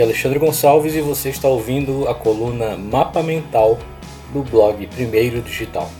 É 0.00 0.02
Alexandre 0.02 0.38
Gonçalves 0.38 0.94
e 0.94 1.02
você 1.02 1.28
está 1.28 1.46
ouvindo 1.46 2.08
a 2.08 2.14
coluna 2.14 2.74
Mapa 2.74 3.22
Mental 3.22 3.78
do 4.32 4.42
blog 4.42 4.86
Primeiro 4.86 5.42
Digital. 5.42 5.90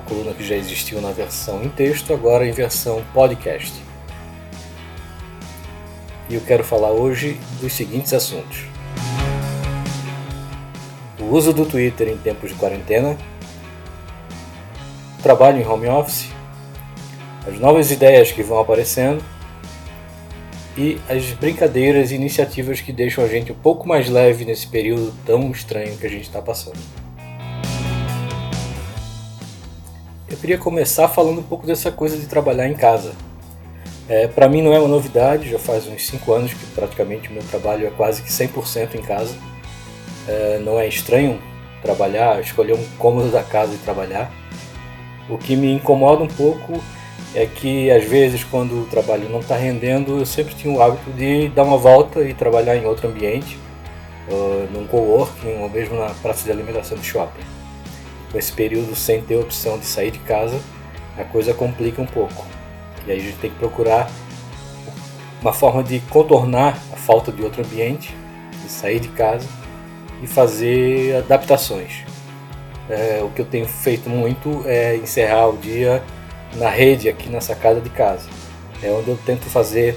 A 0.00 0.02
coluna 0.08 0.34
que 0.34 0.42
já 0.42 0.56
existiu 0.56 1.00
na 1.00 1.12
versão 1.12 1.62
em 1.62 1.68
texto, 1.68 2.12
agora 2.12 2.44
em 2.44 2.50
versão 2.50 3.04
podcast. 3.14 3.72
E 6.28 6.34
eu 6.34 6.40
quero 6.40 6.64
falar 6.64 6.90
hoje 6.90 7.38
dos 7.60 7.72
seguintes 7.72 8.12
assuntos: 8.12 8.64
o 11.20 11.26
uso 11.26 11.52
do 11.52 11.64
Twitter 11.64 12.08
em 12.08 12.16
tempos 12.16 12.50
de 12.50 12.56
quarentena, 12.56 13.16
trabalho 15.22 15.60
em 15.60 15.64
home 15.64 15.86
office, 15.86 16.26
as 17.46 17.60
novas 17.60 17.92
ideias 17.92 18.32
que 18.32 18.42
vão 18.42 18.58
aparecendo 18.58 19.22
e 20.80 20.98
as 21.10 21.32
brincadeiras 21.32 22.10
e 22.10 22.14
iniciativas 22.14 22.80
que 22.80 22.90
deixam 22.90 23.22
a 23.22 23.28
gente 23.28 23.52
um 23.52 23.54
pouco 23.54 23.86
mais 23.86 24.08
leve 24.08 24.46
nesse 24.46 24.66
período 24.66 25.12
tão 25.26 25.50
estranho 25.50 25.94
que 25.98 26.06
a 26.06 26.08
gente 26.08 26.22
está 26.22 26.40
passando. 26.40 26.78
Eu 30.26 30.38
queria 30.38 30.56
começar 30.56 31.06
falando 31.08 31.40
um 31.40 31.42
pouco 31.42 31.66
dessa 31.66 31.92
coisa 31.92 32.16
de 32.16 32.26
trabalhar 32.26 32.66
em 32.66 32.72
casa. 32.72 33.12
É, 34.08 34.26
Para 34.26 34.48
mim 34.48 34.62
não 34.62 34.72
é 34.72 34.78
uma 34.78 34.88
novidade, 34.88 35.50
já 35.50 35.58
faz 35.58 35.86
uns 35.86 36.06
5 36.06 36.32
anos 36.32 36.54
que 36.54 36.64
praticamente 36.74 37.28
o 37.28 37.32
meu 37.34 37.42
trabalho 37.42 37.86
é 37.86 37.90
quase 37.90 38.22
que 38.22 38.30
100% 38.30 38.94
em 38.94 39.02
casa. 39.02 39.36
É, 40.26 40.62
não 40.64 40.80
é 40.80 40.88
estranho 40.88 41.38
trabalhar, 41.82 42.40
escolher 42.40 42.72
um 42.72 42.84
cômodo 42.98 43.30
da 43.30 43.42
casa 43.42 43.74
e 43.74 43.78
trabalhar. 43.78 44.32
O 45.28 45.36
que 45.36 45.54
me 45.54 45.70
incomoda 45.74 46.22
um 46.22 46.28
pouco 46.28 46.82
é 47.34 47.46
que 47.46 47.90
às 47.90 48.04
vezes 48.04 48.42
quando 48.42 48.82
o 48.82 48.86
trabalho 48.86 49.28
não 49.28 49.40
está 49.40 49.56
rendendo, 49.56 50.18
eu 50.18 50.26
sempre 50.26 50.54
tinha 50.54 50.72
o 50.72 50.82
hábito 50.82 51.10
de 51.12 51.48
dar 51.48 51.62
uma 51.62 51.76
volta 51.76 52.22
e 52.22 52.34
trabalhar 52.34 52.76
em 52.76 52.84
outro 52.84 53.08
ambiente, 53.08 53.56
uh, 54.28 54.68
num 54.72 54.86
coworking 54.86 55.60
ou 55.60 55.68
mesmo 55.68 55.96
na 55.96 56.10
praça 56.22 56.44
de 56.44 56.50
alimentação 56.50 56.96
do 56.96 57.04
shopping. 57.04 57.44
Com 58.32 58.38
esse 58.38 58.52
período 58.52 58.94
sem 58.94 59.22
ter 59.22 59.36
opção 59.36 59.78
de 59.78 59.84
sair 59.84 60.10
de 60.10 60.18
casa, 60.20 60.60
a 61.16 61.24
coisa 61.24 61.54
complica 61.54 62.00
um 62.02 62.06
pouco. 62.06 62.46
E 63.06 63.12
aí 63.12 63.18
a 63.18 63.22
gente 63.22 63.38
tem 63.38 63.50
que 63.50 63.56
procurar 63.56 64.10
uma 65.40 65.52
forma 65.52 65.82
de 65.82 66.00
contornar 66.00 66.78
a 66.92 66.96
falta 66.96 67.32
de 67.32 67.42
outro 67.42 67.64
ambiente, 67.64 68.14
de 68.62 68.70
sair 68.70 69.00
de 69.00 69.08
casa 69.08 69.48
e 70.22 70.26
fazer 70.26 71.16
adaptações. 71.16 72.04
É, 72.88 73.20
o 73.22 73.30
que 73.30 73.40
eu 73.40 73.46
tenho 73.46 73.66
feito 73.66 74.10
muito 74.10 74.62
é 74.66 74.96
encerrar 74.96 75.48
o 75.48 75.56
dia 75.56 76.02
na 76.54 76.68
rede 76.68 77.08
aqui 77.08 77.28
na 77.28 77.40
sacada 77.40 77.80
de 77.80 77.90
casa. 77.90 78.28
É 78.82 78.90
onde 78.90 79.08
eu 79.08 79.18
tento 79.24 79.44
fazer 79.46 79.96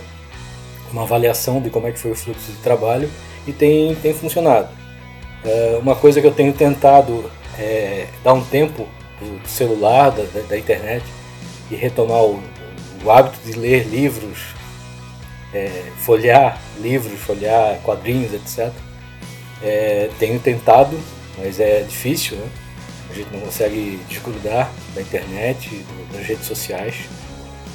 uma 0.91 1.03
avaliação 1.03 1.61
de 1.61 1.69
como 1.69 1.87
é 1.87 1.91
que 1.91 1.99
foi 1.99 2.11
o 2.11 2.15
fluxo 2.15 2.51
de 2.51 2.57
trabalho 2.59 3.09
e 3.47 3.51
tem, 3.51 3.95
tem 3.95 4.13
funcionado. 4.13 4.69
É, 5.43 5.77
uma 5.81 5.95
coisa 5.95 6.21
que 6.21 6.27
eu 6.27 6.31
tenho 6.31 6.53
tentado 6.53 7.29
é 7.57 8.07
dar 8.23 8.33
um 8.33 8.43
tempo 8.43 8.87
do 9.19 9.47
celular, 9.47 10.11
da, 10.11 10.23
da 10.41 10.57
internet 10.57 11.03
e 11.69 11.75
retomar 11.75 12.23
o, 12.23 12.41
o, 13.03 13.11
hábito 13.11 13.39
de 13.45 13.53
ler 13.53 13.88
livros, 13.88 14.39
é, 15.53 15.83
folhear 15.97 16.61
livros, 16.79 17.19
folhear 17.19 17.79
quadrinhos, 17.83 18.33
etc. 18.33 18.71
É, 19.61 20.09
tenho 20.19 20.39
tentado, 20.39 20.97
mas 21.38 21.59
é 21.59 21.81
difícil, 21.81 22.38
né? 22.38 22.47
A 23.13 23.16
gente 23.16 23.31
não 23.31 23.40
consegue 23.41 24.00
desgrudar 24.09 24.72
da 24.96 25.01
internet, 25.01 25.85
das 26.12 26.25
redes 26.25 26.46
sociais. 26.46 26.96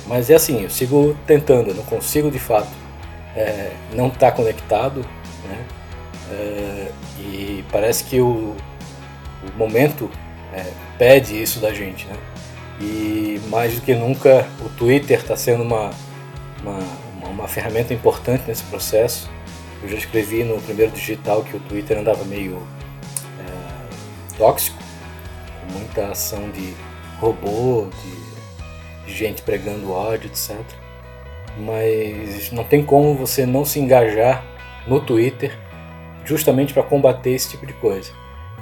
Mas 0.07 0.31
é 0.31 0.35
assim, 0.35 0.63
eu 0.63 0.71
sigo 0.71 1.17
tentando, 1.27 1.69
eu 1.69 1.75
não 1.75 1.85
consigo 1.85 2.31
de 2.31 2.39
fato 2.39 2.69
é, 3.37 3.71
não 3.93 4.09
estar 4.09 4.31
tá 4.31 4.33
conectado, 4.33 5.01
né? 5.47 5.65
É, 6.31 6.93
e 7.21 7.65
parece 7.71 8.05
que 8.05 8.21
o, 8.21 8.55
o 9.43 9.59
momento 9.59 10.11
é, 10.53 10.65
pede 10.99 11.41
isso 11.41 11.61
da 11.61 11.73
gente, 11.73 12.07
né? 12.07 12.17
E 12.81 13.41
mais 13.49 13.75
do 13.75 13.81
que 13.81 13.95
nunca 13.95 14.47
o 14.61 14.69
Twitter 14.71 15.19
está 15.21 15.37
sendo 15.37 15.63
uma, 15.63 15.91
uma, 16.63 17.29
uma, 17.29 17.49
ferramenta 17.49 17.93
importante 17.93 18.45
nesse 18.47 18.63
processo. 18.65 19.29
Eu 19.83 19.89
já 19.89 19.97
escrevi 19.97 20.45
no 20.45 20.61
primeiro 20.61 20.93
digital 20.93 21.43
que 21.43 21.57
o 21.57 21.61
Twitter 21.61 21.99
andava 21.99 22.25
meio 22.25 22.63
é, 23.41 24.37
tóxico, 24.37 24.79
muita 25.73 26.09
ação 26.09 26.51
de 26.51 26.75
robô, 27.19 27.89
de 29.07 29.13
gente 29.13 29.43
pregando 29.43 29.93
ódio, 29.93 30.29
etc. 30.29 30.57
Mas 31.59 32.53
não 32.53 32.65
tem 32.65 32.85
como 32.85 33.15
você 33.15 33.45
não 33.45 33.65
se 33.65 33.81
engajar 33.81 34.45
no 34.87 35.01
Twitter 35.01 35.59
justamente 36.25 36.75
para 36.75 36.83
combater 36.83 37.31
esse 37.31 37.51
tipo 37.51 37.67
de 37.67 37.73
coisa. 37.75 38.13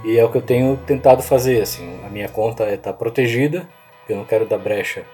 E 0.05 0.17
é 0.17 0.25
o 0.25 0.31
que 0.31 0.39
eu 0.39 0.43
tenho 0.43 0.77
tentado 0.87 1.23
fazer. 1.23 1.61
Assim, 1.63 2.01
a 2.05 2.09
minha 2.09 2.29
conta 2.29 2.73
está 2.73 2.93
protegida, 2.93 3.69
eu 4.09 4.17
não 4.17 4.25
quero 4.25 4.47
dar 4.47 4.59
brecha 4.59 5.05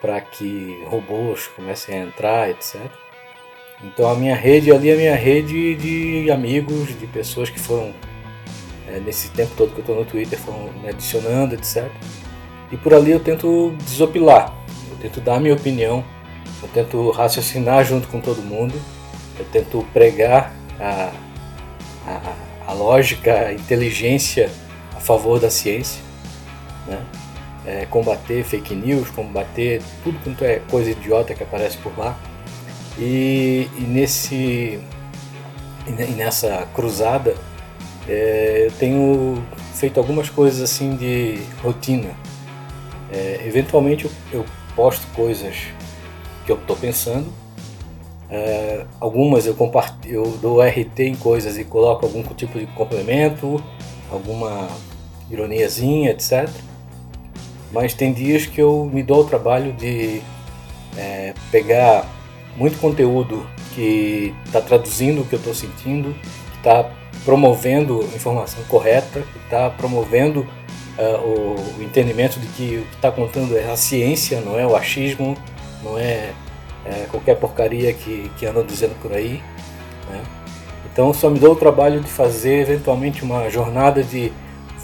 para 0.00 0.20
que 0.20 0.80
robôs 0.86 1.48
comecem 1.48 1.98
a 2.00 2.04
entrar, 2.04 2.48
etc. 2.48 2.80
Então 3.82 4.08
a 4.08 4.14
minha 4.14 4.34
rede 4.34 4.72
ali 4.72 4.90
é 4.90 4.94
a 4.94 4.96
minha 4.96 5.16
rede 5.16 5.74
de 5.74 6.30
amigos, 6.30 6.98
de 6.98 7.06
pessoas 7.06 7.50
que 7.50 7.58
foram 7.58 7.92
é, 8.92 9.00
nesse 9.00 9.28
tempo 9.30 9.52
todo 9.56 9.70
que 9.72 9.78
eu 9.78 9.82
estou 9.82 9.96
no 9.96 10.04
Twitter, 10.04 10.38
foram 10.38 10.72
me 10.72 10.88
adicionando, 10.88 11.54
etc. 11.54 11.90
E 12.70 12.76
por 12.76 12.94
ali 12.94 13.10
eu 13.10 13.20
tento 13.20 13.74
desopilar, 13.84 14.52
eu 14.90 14.96
tento 14.98 15.20
dar 15.20 15.36
a 15.36 15.40
minha 15.40 15.54
opinião, 15.54 16.04
eu 16.62 16.68
tento 16.68 17.10
raciocinar 17.10 17.84
junto 17.84 18.08
com 18.08 18.20
todo 18.20 18.42
mundo, 18.42 18.74
eu 19.38 19.44
tento 19.46 19.84
pregar 19.92 20.52
a, 20.78 21.12
a, 22.06 22.34
a 22.68 22.72
lógica, 22.72 23.32
a 23.32 23.52
inteligência 23.52 24.50
a 24.96 25.00
favor 25.00 25.38
da 25.38 25.50
ciência, 25.50 26.02
né? 26.86 27.00
É, 27.66 27.86
combater 27.86 28.42
fake 28.44 28.74
news, 28.74 29.10
combater 29.10 29.82
tudo 30.02 30.18
quanto 30.24 30.42
é 30.42 30.60
coisa 30.70 30.90
idiota 30.90 31.34
que 31.34 31.42
aparece 31.42 31.76
por 31.78 31.96
lá. 31.98 32.18
E, 32.98 33.68
e 33.76 33.82
nesse, 33.82 34.80
e 35.86 35.92
nessa 36.16 36.66
cruzada 36.74 37.36
é, 38.08 38.64
eu 38.66 38.72
tenho 38.72 39.42
feito 39.74 39.98
algumas 40.00 40.30
coisas 40.30 40.60
assim 40.62 40.96
de 40.96 41.38
rotina. 41.62 42.10
É, 43.12 43.42
eventualmente 43.46 44.06
eu, 44.06 44.10
eu, 44.32 44.44
posto 44.74 45.06
coisas 45.08 45.56
que 46.46 46.52
eu 46.52 46.56
estou 46.56 46.76
pensando. 46.76 47.26
É, 48.30 48.84
algumas 49.00 49.46
eu 49.46 49.56
eu 50.06 50.38
dou 50.40 50.62
RT 50.62 51.00
em 51.00 51.14
coisas 51.14 51.58
e 51.58 51.64
coloco 51.64 52.06
algum 52.06 52.22
tipo 52.34 52.58
de 52.58 52.66
complemento, 52.68 53.62
alguma 54.10 54.68
ironiazinha, 55.30 56.10
etc. 56.10 56.48
Mas 57.72 57.92
tem 57.92 58.12
dias 58.12 58.46
que 58.46 58.60
eu 58.60 58.88
me 58.92 59.02
dou 59.02 59.22
o 59.22 59.24
trabalho 59.24 59.72
de 59.72 60.22
é, 60.96 61.34
pegar 61.50 62.06
muito 62.56 62.78
conteúdo 62.78 63.46
que 63.74 64.34
está 64.46 64.60
traduzindo 64.60 65.22
o 65.22 65.24
que 65.24 65.34
eu 65.34 65.38
estou 65.38 65.54
sentindo, 65.54 66.14
que 66.52 66.58
está 66.58 66.90
promovendo 67.28 68.00
informação 68.16 68.64
correta, 68.70 69.20
que 69.20 69.38
está 69.44 69.68
promovendo 69.68 70.48
uh, 70.96 71.76
o, 71.78 71.82
entendimento 71.82 72.40
de 72.40 72.46
que 72.46 72.78
o 72.78 72.86
que 72.86 72.96
está 72.96 73.12
contando 73.12 73.54
é 73.54 73.70
a 73.70 73.76
ciência, 73.76 74.40
não 74.40 74.58
é 74.58 74.66
o 74.66 74.74
achismo, 74.74 75.36
não 75.84 75.98
é, 75.98 76.30
é 76.86 77.06
qualquer 77.10 77.36
porcaria 77.36 77.92
que, 77.92 78.30
que 78.38 78.46
andam 78.46 78.64
dizendo 78.64 78.98
por 79.02 79.12
aí. 79.12 79.42
Né? 80.08 80.22
Então 80.90 81.12
só 81.12 81.28
me 81.28 81.38
dou 81.38 81.52
o 81.52 81.56
trabalho 81.56 82.00
de 82.00 82.08
fazer 82.08 82.62
eventualmente 82.62 83.22
uma 83.22 83.50
jornada 83.50 84.02
de 84.02 84.32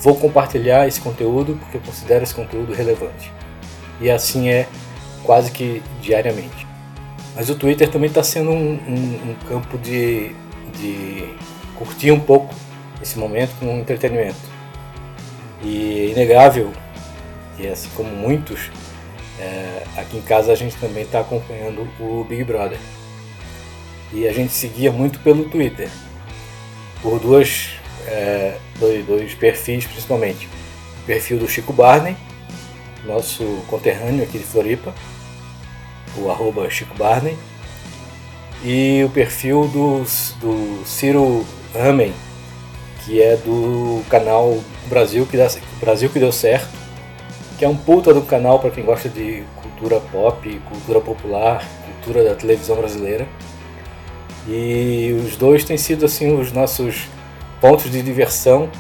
vou 0.03 0.15
compartilhar 0.15 0.87
esse 0.87 1.01
conteúdo 1.01 1.59
porque 1.59 1.79
eu 1.79 1.81
considero 1.81 2.25
esse 2.25 2.35
conteúdo 2.35 2.75
relevante. 2.75 3.33
E 4.03 4.11
assim 4.11 4.51
é 4.51 4.69
quase 5.23 5.51
que 5.51 5.83
diariamente. 6.03 6.67
Mas 7.35 7.49
o 7.49 7.55
Twitter 7.55 7.89
também 7.89 8.09
está 8.09 8.23
sendo 8.23 8.51
um, 8.51 8.75
um, 8.87 9.31
um 9.31 9.35
campo 9.49 9.79
de, 9.79 10.35
de 10.79 11.35
curtir 11.77 12.11
um 12.11 12.21
pouco 12.21 12.55
esse 13.03 13.19
momento 13.19 13.53
com 13.59 13.79
entretenimento. 13.79 14.55
E 15.63 16.09
é 16.09 16.13
inegável, 16.13 16.73
e 17.59 17.67
assim 17.67 17.89
como 17.97 18.11
muitos, 18.11 18.71
é, 19.39 19.83
aqui 19.97 20.19
em 20.19 20.23
casa 20.23 20.53
a 20.53 20.55
gente 20.55 20.77
também 20.77 21.05
está 21.05 21.21
acompanhando 21.21 21.89
o 22.01 22.25
Big 22.25 22.45
Brother. 22.45 22.79
E 24.13 24.29
a 24.29 24.33
gente 24.33 24.53
seguia 24.53 24.93
muito 24.93 25.19
pelo 25.21 25.49
Twitter, 25.49 25.89
por 27.03 27.19
duas, 27.19 27.71
é, 28.07 28.59
dois, 28.79 29.05
dois 29.07 29.35
perfis 29.35 29.87
principalmente. 29.87 30.49
O 31.03 31.07
perfil 31.07 31.39
do 31.39 31.49
Chico 31.49 31.73
Barney, 31.73 32.17
nosso 33.05 33.45
conterrâneo 33.69 34.23
aqui 34.23 34.39
de 34.39 34.45
Floripa, 34.45 34.95
o 36.17 36.31
arroba 36.31 36.71
Chico 36.71 36.95
Barney, 36.97 37.37
e 38.63 39.03
o 39.05 39.11
perfil 39.11 39.69
do, 39.69 40.05
do 40.41 40.87
Ciro 40.87 41.45
Amém, 41.75 42.15
que 43.05 43.21
é 43.21 43.37
do 43.37 44.01
canal 44.09 44.61
Brasil 44.87 45.27
que, 45.27 45.37
dá, 45.37 45.49
Brasil 45.81 46.09
que 46.09 46.21
Deu 46.21 46.31
Certo, 46.31 46.69
que 47.59 47.65
é 47.65 47.69
um 47.69 47.77
puta 47.77 48.15
do 48.15 48.23
canal 48.23 48.61
para 48.61 48.71
quem 48.71 48.85
gosta 48.85 49.09
de 49.09 49.43
cultura 49.61 49.99
pop, 49.99 50.61
cultura 50.69 51.01
popular, 51.01 51.67
cultura 51.85 52.23
da 52.23 52.37
televisão 52.37 52.77
brasileira. 52.77 53.27
E 54.47 55.21
os 55.27 55.37
dois 55.37 55.65
têm 55.65 55.77
sido 55.77 56.05
assim 56.05 56.39
os 56.39 56.53
nossos 56.53 57.09
pontos 57.61 57.91
de 57.91 58.03
diversão 58.03 58.71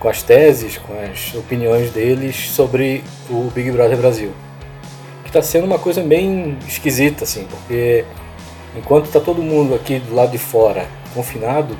com 0.00 0.08
as 0.08 0.20
teses, 0.20 0.76
com 0.76 0.92
as 1.00 1.32
opiniões 1.36 1.92
deles 1.92 2.50
sobre 2.50 3.04
o 3.28 3.48
Big 3.54 3.70
Brother 3.70 3.96
Brasil. 3.96 4.32
Que 5.22 5.28
está 5.28 5.40
sendo 5.40 5.66
uma 5.66 5.78
coisa 5.78 6.02
bem 6.02 6.58
esquisita, 6.66 7.22
assim, 7.22 7.44
porque 7.44 8.04
enquanto 8.76 9.04
está 9.04 9.20
todo 9.20 9.40
mundo 9.40 9.72
aqui 9.72 10.00
do 10.00 10.16
lado 10.16 10.32
de 10.32 10.38
fora 10.38 10.88
confinado, 11.14 11.76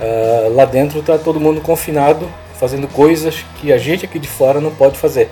uh, 0.00 0.54
lá 0.54 0.64
dentro 0.64 1.00
está 1.00 1.18
todo 1.18 1.40
mundo 1.40 1.60
confinado 1.60 2.28
fazendo 2.54 2.86
coisas 2.88 3.44
que 3.58 3.72
a 3.72 3.78
gente 3.78 4.04
aqui 4.04 4.18
de 4.18 4.28
fora 4.28 4.60
não 4.60 4.70
pode 4.74 4.98
fazer. 4.98 5.30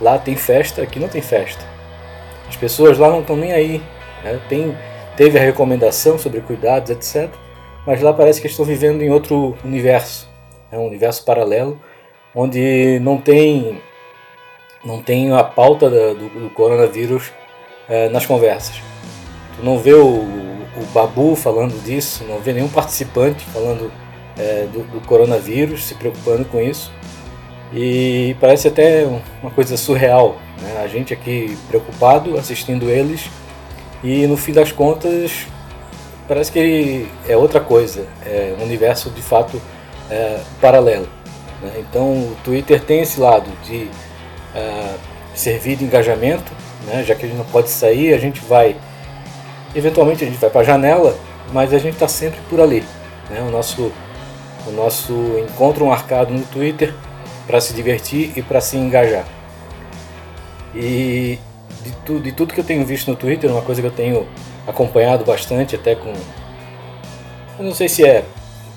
Lá 0.00 0.18
tem 0.18 0.34
festa, 0.34 0.82
aqui 0.82 0.98
não 0.98 1.08
tem 1.08 1.22
festa. 1.22 1.64
As 2.48 2.56
pessoas 2.56 2.98
lá 2.98 3.08
não 3.08 3.20
estão 3.20 3.36
nem 3.36 3.52
aí. 3.52 3.82
Né? 4.24 4.40
Tem, 4.48 4.76
teve 5.16 5.38
a 5.38 5.42
recomendação 5.42 6.18
sobre 6.18 6.40
cuidados, 6.40 6.90
etc. 6.90 7.30
Mas 7.86 8.00
lá 8.00 8.12
parece 8.12 8.40
que 8.40 8.48
estão 8.48 8.64
vivendo 8.64 9.02
em 9.02 9.10
outro 9.10 9.56
universo. 9.64 10.28
É 10.72 10.78
um 10.78 10.86
universo 10.86 11.24
paralelo, 11.24 11.80
onde 12.34 12.98
não 13.00 13.18
tem, 13.18 13.80
não 14.84 15.00
tem 15.00 15.32
a 15.32 15.44
pauta 15.44 15.88
do, 15.88 16.28
do 16.28 16.50
coronavírus 16.50 17.32
é, 17.88 18.08
nas 18.08 18.26
conversas. 18.26 18.80
Tu 19.56 19.64
não 19.64 19.78
vê 19.78 19.94
o, 19.94 20.39
o 20.76 20.84
Babu 20.92 21.34
falando 21.34 21.82
disso, 21.84 22.24
não 22.28 22.38
vê 22.38 22.52
nenhum 22.52 22.68
participante 22.68 23.44
falando 23.46 23.90
é, 24.38 24.66
do, 24.72 24.82
do, 24.84 25.00
coronavírus, 25.06 25.84
se 25.84 25.94
preocupando 25.94 26.44
com 26.44 26.60
isso. 26.60 26.92
E 27.72 28.36
parece 28.40 28.68
até 28.68 29.06
uma 29.42 29.50
coisa 29.50 29.76
surreal, 29.76 30.36
né? 30.60 30.82
a 30.82 30.88
gente 30.88 31.12
aqui 31.12 31.56
preocupado 31.68 32.36
assistindo 32.36 32.90
eles 32.90 33.30
e 34.02 34.26
no 34.26 34.36
fim 34.36 34.52
das 34.52 34.72
contas 34.72 35.46
parece 36.26 36.50
que 36.50 37.06
é 37.28 37.36
outra 37.36 37.60
coisa, 37.60 38.06
é 38.24 38.54
um 38.58 38.64
universo 38.64 39.10
de 39.10 39.22
fato 39.22 39.60
é, 40.10 40.40
paralelo. 40.60 41.08
Né? 41.62 41.72
Então 41.78 42.12
o 42.12 42.36
Twitter 42.42 42.82
tem 42.82 43.02
esse 43.02 43.20
lado 43.20 43.50
de 43.64 43.88
é, 44.54 44.94
servir 45.34 45.76
de 45.76 45.84
engajamento, 45.84 46.52
né? 46.86 47.04
já 47.04 47.14
que 47.14 47.24
a 47.24 47.28
gente 47.28 47.38
não 47.38 47.44
pode 47.44 47.68
sair, 47.68 48.14
a 48.14 48.18
gente 48.18 48.40
vai, 48.40 48.76
eventualmente 49.74 50.24
a 50.24 50.26
gente 50.26 50.38
vai 50.38 50.50
para 50.50 50.60
a 50.60 50.64
janela, 50.64 51.16
mas 51.52 51.72
a 51.72 51.78
gente 51.78 51.94
está 51.94 52.08
sempre 52.08 52.40
por 52.48 52.60
ali. 52.60 52.84
Né? 53.28 53.40
O 53.42 53.50
nosso 53.50 53.92
o 54.66 54.72
nosso 54.72 55.12
encontro 55.38 55.86
marcado 55.86 56.32
no 56.32 56.44
Twitter 56.44 56.94
para 57.46 57.60
se 57.60 57.72
divertir 57.72 58.32
e 58.36 58.42
para 58.42 58.60
se 58.60 58.76
engajar. 58.76 59.24
E 60.74 61.38
de, 61.82 61.92
tu, 62.04 62.20
de 62.20 62.32
tudo 62.32 62.52
que 62.52 62.60
eu 62.60 62.64
tenho 62.64 62.84
visto 62.84 63.10
no 63.10 63.16
Twitter, 63.16 63.50
uma 63.50 63.62
coisa 63.62 63.80
que 63.80 63.86
eu 63.86 63.92
tenho 63.92 64.26
acompanhado 64.66 65.24
bastante, 65.24 65.74
até 65.74 65.94
com. 65.94 66.12
Eu 67.58 67.64
não 67.64 67.74
sei 67.74 67.88
se 67.88 68.04
é 68.04 68.24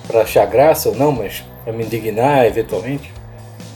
para 0.07 0.21
achar 0.21 0.45
graça 0.45 0.89
ou 0.89 0.95
não, 0.95 1.11
mas 1.11 1.43
para 1.63 1.71
me 1.73 1.83
indignar 1.83 2.45
eventualmente, 2.45 3.11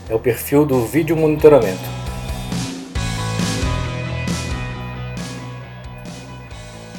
é 0.09 0.15
o 0.15 0.19
perfil 0.19 0.65
do 0.65 0.85
vídeo 0.85 1.15
monitoramento. 1.15 1.96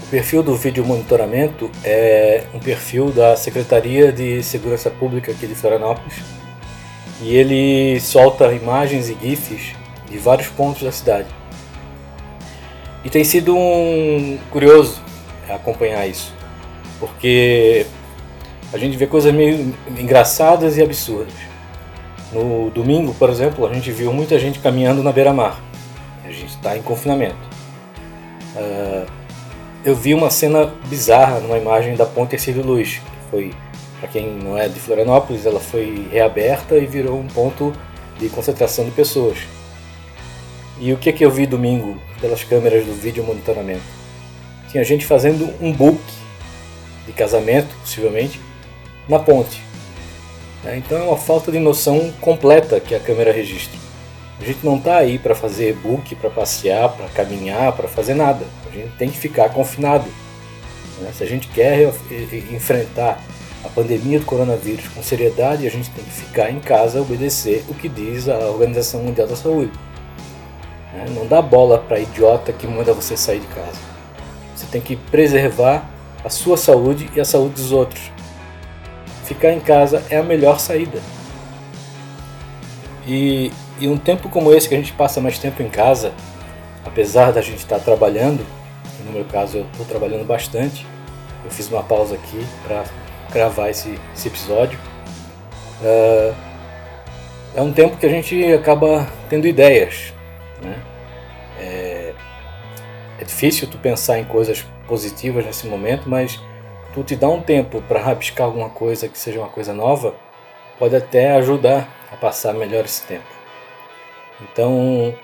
O 0.08 0.10
perfil 0.10 0.43
do 0.43 0.56
vídeo 0.56 0.82
monitoramento 0.87 1.70
é 1.84 2.44
um 2.55 2.58
perfil 2.58 3.10
da 3.10 3.37
Secretaria 3.37 4.10
de 4.10 4.43
Segurança 4.43 4.88
Pública 4.88 5.31
aqui 5.31 5.46
de 5.46 5.55
Florianópolis 5.55 6.14
e 7.20 7.37
ele 7.37 8.00
solta 8.00 8.50
imagens 8.55 9.10
e 9.10 9.19
GIFs 9.20 9.75
de 10.08 10.16
vários 10.16 10.49
pontos 10.49 10.82
da 10.82 10.90
cidade. 10.90 11.28
E 13.05 13.10
tem 13.10 13.22
sido 13.22 13.55
um 13.55 14.38
curioso 14.50 14.99
acompanhar 15.46 16.06
isso, 16.06 16.32
porque 16.99 17.84
a 18.72 18.78
gente 18.78 18.96
vê 18.96 19.06
coisas 19.06 19.31
meio 19.31 19.75
engraçadas 19.90 20.78
e 20.78 20.82
absurdas. 20.82 21.34
No 22.32 22.70
domingo, 22.70 23.12
por 23.12 23.28
exemplo, 23.28 23.66
a 23.66 23.75
gente 23.75 23.93
viu 23.93 24.10
muita 24.10 24.38
gente 24.38 24.58
caminhando 24.58 25.02
na 25.02 25.12
beira-mar. 25.12 25.60
A 26.25 26.31
gente 26.31 26.46
está 26.46 26.78
em 26.78 26.82
confinamento. 26.82 27.37
Uh, 28.56 29.18
eu 29.84 29.94
vi 29.94 30.14
uma 30.14 30.30
cena 30.30 30.66
bizarra 30.88 31.40
numa 31.40 31.56
imagem 31.56 31.94
da 31.94 32.04
Ponte 32.04 32.34
Ercílio 32.34 32.64
Luz, 32.64 32.94
que 32.98 33.30
foi, 33.30 33.54
para 34.00 34.08
quem 34.08 34.26
não 34.26 34.58
é 34.58 34.69
de 34.69 34.78
Florianópolis, 34.80 35.46
ela 35.46 35.60
foi 35.60 36.08
reaberta 36.10 36.76
e 36.76 36.86
virou 36.86 37.19
um 37.19 37.26
ponto 37.26 37.72
de 38.19 38.28
concentração 38.28 38.84
de 38.84 38.90
pessoas. 38.90 39.38
E 40.80 40.92
o 40.92 40.96
que, 40.96 41.12
que 41.12 41.25
eu 41.25 41.30
vi 41.30 41.46
domingo 41.46 42.00
pelas 42.20 42.44
câmeras 42.44 42.84
do 42.84 42.92
vídeo 42.92 43.25
monitoramento? 43.25 43.82
Tinha 44.70 44.84
gente 44.84 45.06
fazendo 45.06 45.52
um 45.60 45.72
book 45.72 46.00
de 47.06 47.12
casamento, 47.12 47.74
possivelmente, 47.81 48.40
na 49.08 49.19
ponte. 49.19 49.62
É, 50.64 50.76
então 50.76 50.98
é 50.98 51.02
uma 51.02 51.16
falta 51.16 51.50
de 51.50 51.58
noção 51.58 52.12
completa 52.20 52.81
que 52.81 52.94
a 52.94 53.00
câmera 53.00 53.32
registra. 53.32 53.78
A 54.40 54.44
gente 54.44 54.64
não 54.64 54.76
está 54.76 54.99
aí 54.99 55.19
para 55.19 55.35
fazer 55.35 55.70
e-book, 55.70 56.14
para 56.14 56.31
passear, 56.31 56.90
para 56.90 57.08
caminhar, 57.08 57.73
para 57.73 57.88
fazer 57.88 58.14
nada. 58.14 58.46
A 58.70 58.75
gente 58.75 58.96
tem 58.96 59.11
que 59.11 59.19
ficar 59.19 59.49
confinado. 59.49 60.05
Né? 61.00 61.11
Se 61.12 61.25
a 61.25 61.26
gente 61.26 61.49
quer 61.49 61.93
enfrentar 62.52 63.20
a 63.64 63.69
pandemia 63.69 64.20
do 64.20 64.25
coronavírus 64.25 64.87
com 64.88 65.02
seriedade, 65.02 65.67
a 65.67 65.70
gente 65.70 65.90
tem 65.90 66.05
que 66.05 66.11
ficar 66.11 66.50
em 66.50 66.61
casa, 66.61 67.00
obedecer 67.00 67.64
o 67.69 67.75
que 67.75 67.88
diz 67.88 68.29
a 68.29 68.38
Organização 68.38 69.02
Mundial 69.02 69.26
da 69.26 69.35
Saúde. 69.35 69.73
Né? 70.93 71.06
Não 71.11 71.26
dá 71.26 71.43
bola 71.43 71.79
para 71.79 71.99
idiota 71.99 72.52
que 72.52 72.67
manda 72.67 72.93
você 72.93 73.17
sair 73.17 73.41
de 73.41 73.46
casa. 73.49 73.81
Você 74.55 74.67
tem 74.67 74.81
que 74.81 74.94
preservar 74.94 75.88
a 76.25 76.31
sua 76.31 76.56
saúde 76.56 77.11
e 77.14 77.20
a 77.20 77.25
saúde 77.25 77.55
dos 77.55 77.73
outros. 77.73 78.12
Ficar 79.25 79.52
em 79.52 79.61
casa 79.61 80.05
é 80.08 80.17
a 80.17 80.23
melhor 80.23 80.61
saída. 80.61 81.00
E 83.06 83.52
e 83.80 83.88
um 83.88 83.96
tempo 83.96 84.28
como 84.28 84.52
esse 84.52 84.69
que 84.69 84.75
a 84.75 84.78
gente 84.78 84.92
passa 84.92 85.20
mais 85.20 85.38
tempo 85.38 85.62
em 85.62 85.69
casa, 85.69 86.12
apesar 86.84 87.32
da 87.32 87.40
gente 87.40 87.58
estar 87.58 87.78
trabalhando, 87.78 88.44
no 89.05 89.12
meu 89.12 89.24
caso 89.24 89.58
eu 89.58 89.67
estou 89.72 89.86
trabalhando 89.86 90.26
bastante, 90.26 90.86
eu 91.44 91.50
fiz 91.50 91.70
uma 91.70 91.82
pausa 91.82 92.14
aqui 92.14 92.44
para 92.67 92.84
gravar 93.32 93.70
esse, 93.70 93.98
esse 94.14 94.29
episódio. 94.29 94.79
Uh, 95.81 96.34
é 97.55 97.62
um 97.62 97.72
tempo 97.72 97.96
que 97.96 98.06
a 98.06 98.08
gente 98.08 98.53
acaba 98.53 99.06
tendo 99.29 99.46
ideias. 99.46 100.12
Né? 100.62 100.76
É, 101.58 102.14
é 103.20 103.24
difícil 103.24 103.69
tu 103.69 103.79
pensar 103.79 104.19
em 104.19 104.24
coisas 104.24 104.67
positivas 104.86 105.44
nesse 105.44 105.67
momento, 105.67 106.08
mas 106.08 106.41
tu 106.94 107.03
te 107.03 107.14
dá 107.14 107.29
um 107.29 107.41
tempo 107.41 107.82
para 107.82 108.00
rabiscar 108.00 108.46
alguma 108.46 108.70
coisa 108.70 109.08
que 109.08 109.19
seja 109.19 109.38
uma 109.38 109.48
coisa 109.48 109.72
nova, 109.72 110.14
pode 110.79 110.96
até 110.96 111.32
ajudar 111.32 111.88
a 112.12 112.17
passar 112.17 112.55
melhor 112.55 112.84
esse 112.84 113.03
tempo. 113.03 113.37
Então, 114.40 115.14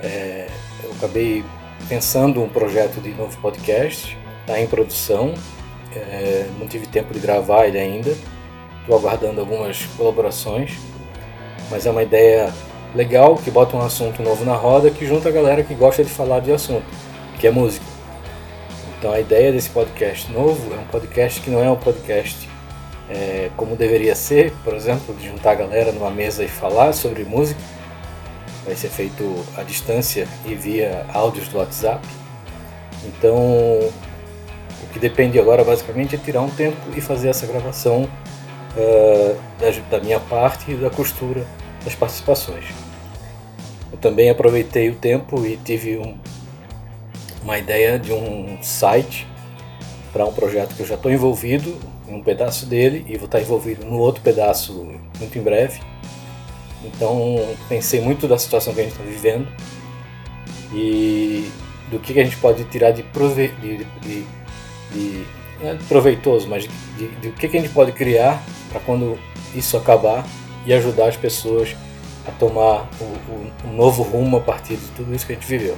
é, 0.00 0.48
eu 0.82 0.92
acabei 0.92 1.44
pensando 1.88 2.42
um 2.42 2.48
projeto 2.48 3.00
de 3.00 3.10
novo 3.10 3.36
podcast, 3.40 4.16
está 4.40 4.60
em 4.60 4.66
produção, 4.66 5.34
é, 5.94 6.46
não 6.58 6.66
tive 6.66 6.86
tempo 6.86 7.12
de 7.12 7.20
gravar 7.20 7.66
ele 7.66 7.78
ainda, 7.78 8.14
estou 8.80 8.96
aguardando 8.96 9.40
algumas 9.40 9.84
colaborações, 9.96 10.78
mas 11.70 11.86
é 11.86 11.90
uma 11.90 12.02
ideia 12.02 12.52
legal 12.94 13.36
que 13.36 13.50
bota 13.50 13.76
um 13.76 13.80
assunto 13.80 14.22
novo 14.22 14.44
na 14.44 14.54
roda 14.54 14.90
que 14.90 15.06
junta 15.06 15.28
a 15.28 15.32
galera 15.32 15.62
que 15.62 15.74
gosta 15.74 16.04
de 16.04 16.10
falar 16.10 16.40
de 16.40 16.52
assunto, 16.52 16.86
que 17.38 17.46
é 17.46 17.50
música. 17.50 17.84
Então 18.98 19.12
a 19.12 19.18
ideia 19.18 19.50
desse 19.50 19.70
podcast 19.70 20.30
novo 20.30 20.72
é 20.74 20.78
um 20.78 20.84
podcast 20.84 21.40
que 21.40 21.50
não 21.50 21.62
é 21.62 21.70
um 21.70 21.76
podcast 21.76 22.48
é, 23.10 23.50
como 23.56 23.76
deveria 23.76 24.14
ser, 24.14 24.52
por 24.64 24.74
exemplo, 24.74 25.14
de 25.14 25.26
juntar 25.26 25.52
a 25.52 25.54
galera 25.54 25.92
numa 25.92 26.10
mesa 26.10 26.44
e 26.44 26.48
falar 26.48 26.92
sobre 26.92 27.24
música, 27.24 27.60
vai 28.64 28.76
ser 28.76 28.88
feito 28.88 29.44
à 29.56 29.62
distância 29.62 30.26
e 30.46 30.54
via 30.54 31.06
áudios 31.12 31.48
do 31.48 31.58
WhatsApp. 31.58 32.06
Então, 33.04 33.36
o 33.36 34.86
que 34.92 34.98
depende 34.98 35.38
agora 35.38 35.64
basicamente 35.64 36.14
é 36.14 36.18
tirar 36.18 36.42
um 36.42 36.50
tempo 36.50 36.76
e 36.96 37.00
fazer 37.00 37.28
essa 37.28 37.46
gravação 37.46 38.08
uh, 38.76 39.36
da, 39.58 39.98
da 39.98 40.04
minha 40.04 40.20
parte 40.20 40.72
e 40.72 40.74
da 40.74 40.90
costura 40.90 41.44
das 41.84 41.94
participações. 41.94 42.66
Eu 43.90 43.98
também 43.98 44.30
aproveitei 44.30 44.90
o 44.90 44.94
tempo 44.94 45.44
e 45.44 45.56
tive 45.56 45.98
um, 45.98 46.16
uma 47.42 47.58
ideia 47.58 47.98
de 47.98 48.12
um 48.12 48.58
site 48.62 49.26
para 50.12 50.24
um 50.24 50.32
projeto 50.32 50.74
que 50.74 50.82
eu 50.82 50.86
já 50.86 50.94
estou 50.94 51.10
envolvido 51.10 51.76
em 52.08 52.14
um 52.14 52.22
pedaço 52.22 52.66
dele 52.66 53.04
e 53.08 53.16
vou 53.16 53.24
estar 53.24 53.40
envolvido 53.40 53.84
no 53.84 53.98
outro 53.98 54.22
pedaço 54.22 54.72
muito 55.18 55.38
em 55.38 55.42
breve 55.42 55.80
então 56.84 57.54
pensei 57.68 58.00
muito 58.00 58.26
da 58.26 58.38
situação 58.38 58.74
que 58.74 58.80
a 58.80 58.84
gente 58.84 58.92
está 58.92 59.04
vivendo 59.04 59.48
e 60.72 61.50
do 61.90 61.98
que, 61.98 62.18
a 62.18 62.24
gente 62.24 62.36
pode 62.38 62.64
tirar 62.64 62.90
de, 62.90 63.02
prove 63.02 63.48
de, 63.60 63.84
de, 64.00 64.26
de 64.92 65.26
é 65.62 65.76
proveitoso, 65.88 66.48
mas 66.48 66.68
de, 66.96 67.08
de, 67.08 67.28
o 67.28 67.32
que, 67.32 67.48
que 67.48 67.56
a 67.56 67.60
gente 67.60 67.72
pode 67.72 67.92
criar 67.92 68.42
para 68.70 68.80
quando 68.80 69.18
isso 69.54 69.76
acabar 69.76 70.26
e 70.66 70.72
ajudar 70.72 71.08
as 71.08 71.16
pessoas 71.16 71.76
a 72.26 72.32
tomar 72.32 72.88
o, 73.00 73.04
o, 73.04 73.52
um 73.66 73.72
novo 73.76 74.02
rumo 74.02 74.38
a 74.38 74.40
partir 74.40 74.76
de 74.76 74.86
tudo 74.96 75.14
isso 75.14 75.26
que 75.26 75.32
a 75.32 75.34
gente 75.36 75.46
viveu. 75.46 75.76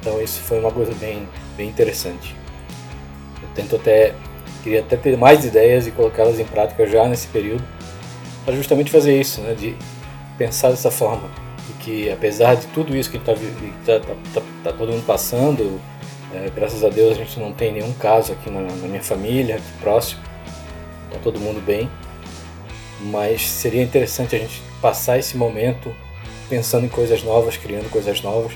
Então 0.00 0.20
isso 0.20 0.40
foi 0.40 0.58
uma 0.60 0.70
coisa 0.70 0.92
bem, 0.94 1.26
bem 1.56 1.68
interessante. 1.68 2.36
Eu 3.42 3.48
tento 3.54 3.76
até, 3.76 4.14
queria 4.62 4.80
até 4.80 4.96
ter 4.96 5.16
mais 5.16 5.44
ideias 5.44 5.86
e 5.86 5.90
colocá-las 5.90 6.38
em 6.38 6.44
prática 6.44 6.86
já 6.86 7.06
nesse 7.06 7.28
período, 7.28 7.64
para 8.48 8.56
justamente 8.56 8.90
fazer 8.90 9.20
isso, 9.20 9.42
né, 9.42 9.52
de 9.52 9.76
pensar 10.38 10.70
dessa 10.70 10.90
forma, 10.90 11.28
de 11.66 11.72
que 11.84 12.10
apesar 12.10 12.54
de 12.54 12.66
tudo 12.68 12.96
isso 12.96 13.10
que 13.10 13.18
está 13.18 13.34
tá, 13.34 14.00
tá, 14.00 14.14
tá, 14.32 14.42
tá, 14.64 14.72
todo 14.72 14.90
mundo 14.90 15.04
passando, 15.04 15.78
é, 16.32 16.50
graças 16.56 16.82
a 16.82 16.88
Deus 16.88 17.12
a 17.12 17.14
gente 17.16 17.38
não 17.38 17.52
tem 17.52 17.74
nenhum 17.74 17.92
caso 17.92 18.32
aqui 18.32 18.48
na, 18.48 18.62
na 18.62 18.88
minha 18.88 19.02
família, 19.02 19.56
aqui 19.56 19.70
próximo, 19.82 20.22
está 21.08 21.20
todo 21.22 21.38
mundo 21.38 21.60
bem, 21.60 21.90
mas 23.02 23.42
seria 23.42 23.82
interessante 23.82 24.34
a 24.34 24.38
gente 24.38 24.62
passar 24.80 25.18
esse 25.18 25.36
momento 25.36 25.94
pensando 26.48 26.86
em 26.86 26.88
coisas 26.88 27.22
novas, 27.22 27.58
criando 27.58 27.90
coisas 27.90 28.22
novas, 28.22 28.54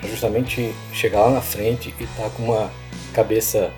para 0.00 0.08
justamente 0.08 0.74
chegar 0.92 1.20
lá 1.26 1.30
na 1.30 1.40
frente 1.40 1.94
e 2.00 2.02
estar 2.02 2.24
tá 2.24 2.30
com 2.30 2.42
uma 2.42 2.68
cabeça 3.12 3.70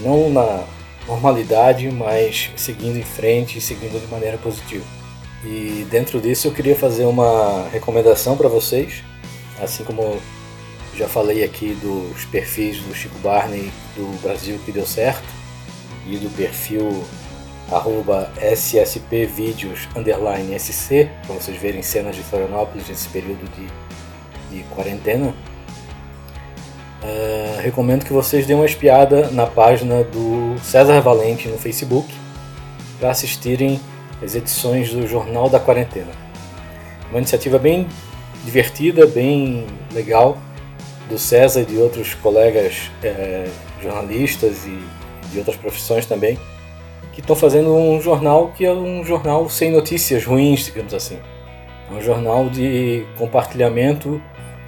não 0.00 0.28
na 0.28 0.64
normalidade, 1.08 1.90
mas 1.90 2.50
seguindo 2.54 2.98
em 2.98 3.02
frente 3.02 3.58
e 3.58 3.60
seguindo 3.60 4.00
de 4.00 4.06
maneira 4.06 4.36
positiva. 4.38 4.84
E 5.44 5.86
dentro 5.90 6.20
disso 6.20 6.48
eu 6.48 6.52
queria 6.52 6.76
fazer 6.76 7.04
uma 7.04 7.68
recomendação 7.72 8.36
para 8.36 8.48
vocês, 8.48 9.02
assim 9.60 9.82
como 9.84 10.20
já 10.94 11.08
falei 11.08 11.44
aqui 11.44 11.74
dos 11.80 12.24
perfis 12.26 12.78
do 12.80 12.94
Chico 12.94 13.16
Barney 13.20 13.70
do 13.96 14.20
Brasil 14.20 14.58
que 14.64 14.72
deu 14.72 14.84
certo 14.84 15.28
e 16.06 16.16
do 16.16 16.28
perfil 16.30 17.04
arroba 17.70 18.32
para 21.26 21.36
vocês 21.36 21.56
verem 21.56 21.82
cenas 21.82 22.16
de 22.16 22.22
Florianópolis 22.22 22.88
nesse 22.88 23.08
período 23.08 23.48
de, 23.54 24.56
de 24.56 24.64
quarentena. 24.74 25.34
Uh, 27.08 27.60
recomendo 27.62 28.04
que 28.04 28.12
vocês 28.12 28.46
deem 28.46 28.58
uma 28.58 28.66
espiada 28.66 29.30
na 29.30 29.46
página 29.46 30.04
do 30.04 30.56
César 30.62 31.00
Valente 31.00 31.48
no 31.48 31.56
Facebook 31.56 32.12
para 33.00 33.10
assistirem 33.10 33.80
as 34.22 34.34
edições 34.34 34.92
do 34.92 35.06
Jornal 35.06 35.48
da 35.48 35.58
Quarentena. 35.58 36.12
Uma 37.08 37.18
iniciativa 37.18 37.58
bem 37.58 37.88
divertida, 38.44 39.06
bem 39.06 39.66
legal 39.94 40.36
do 41.08 41.18
César 41.18 41.62
e 41.62 41.64
de 41.64 41.78
outros 41.78 42.12
colegas 42.12 42.90
eh, 43.02 43.48
jornalistas 43.80 44.66
e 44.66 44.78
de 45.32 45.38
outras 45.38 45.56
profissões 45.56 46.04
também 46.04 46.38
que 47.18 47.20
estão 47.20 47.34
fazendo 47.34 47.74
um 47.74 48.00
jornal 48.00 48.52
que 48.54 48.66
é 48.66 48.72
um 48.72 49.02
jornal 49.02 49.48
sem 49.48 49.72
notícias 49.72 50.24
ruins, 50.24 50.66
digamos 50.66 50.92
assim. 50.92 51.18
É 51.90 51.94
um 51.94 52.02
jornal 52.02 52.50
de 52.50 53.06
compartilhamento 53.16 54.20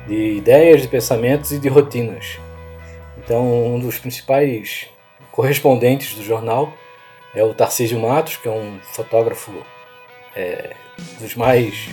de 0.07 0.35
ideias, 0.35 0.83
de 0.83 0.89
pensamentos 0.89 1.53
e 1.53 1.59
de 1.59 1.69
rotinas. 1.69 2.39
Então, 3.19 3.75
um 3.75 3.79
dos 3.79 3.99
principais 3.99 4.89
correspondentes 5.31 6.15
do 6.15 6.23
jornal 6.23 6.73
é 7.35 7.45
o 7.45 7.55
Tarcísio 7.55 7.99
Matos, 8.01 8.37
que 8.37 8.49
é 8.49 8.51
um 8.51 8.79
fotógrafo 8.93 9.53
é, 10.35 10.75
dos 11.21 11.35
mais 11.37 11.89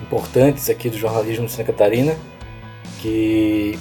importantes 0.00 0.70
aqui 0.70 0.88
do 0.88 0.96
jornalismo 0.96 1.46
de 1.46 1.52
Santa 1.52 1.72
Catarina, 1.72 2.16
que 3.00 3.78